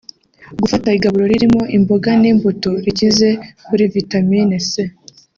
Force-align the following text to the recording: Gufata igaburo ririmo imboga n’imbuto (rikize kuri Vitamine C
Gufata 0.61 0.87
igaburo 0.97 1.25
ririmo 1.31 1.61
imboga 1.77 2.09
n’imbuto 2.21 2.71
(rikize 2.85 3.29
kuri 3.65 3.83
Vitamine 3.95 4.57
C 4.69 4.71